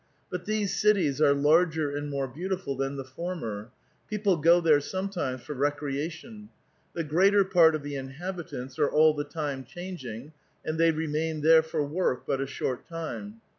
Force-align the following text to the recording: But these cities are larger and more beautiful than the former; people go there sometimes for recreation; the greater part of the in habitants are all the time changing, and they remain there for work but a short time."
But 0.31 0.45
these 0.45 0.75
cities 0.75 1.21
are 1.21 1.35
larger 1.35 1.95
and 1.95 2.09
more 2.09 2.27
beautiful 2.27 2.75
than 2.75 2.97
the 2.97 3.03
former; 3.03 3.69
people 4.09 4.35
go 4.37 4.59
there 4.59 4.79
sometimes 4.79 5.43
for 5.43 5.53
recreation; 5.53 6.49
the 6.93 7.03
greater 7.03 7.45
part 7.45 7.75
of 7.75 7.83
the 7.83 7.95
in 7.95 8.07
habitants 8.09 8.79
are 8.79 8.89
all 8.89 9.13
the 9.13 9.23
time 9.23 9.63
changing, 9.63 10.33
and 10.65 10.79
they 10.79 10.89
remain 10.89 11.41
there 11.41 11.61
for 11.61 11.85
work 11.85 12.23
but 12.25 12.41
a 12.41 12.47
short 12.47 12.87
time." 12.87 13.41